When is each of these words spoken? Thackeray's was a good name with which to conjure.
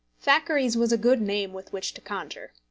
Thackeray's 0.19 0.75
was 0.75 0.91
a 0.91 0.97
good 0.97 1.21
name 1.21 1.53
with 1.53 1.71
which 1.71 1.93
to 1.93 2.01
conjure. 2.01 2.53